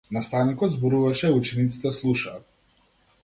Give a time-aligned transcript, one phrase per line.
[0.15, 2.35] Наставникот зборуваше а учениците слушаа.